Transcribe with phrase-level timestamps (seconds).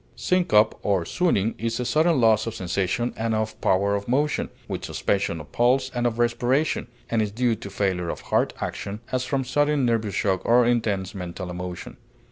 [0.15, 4.83] Syncope or swooning is a sudden loss of sensation and of power of motion, with
[4.83, 9.25] suspension of pulse and of respiration, and is due to failure of heart action, as
[9.25, 11.97] from sudden nervous shock or intense mental emotion.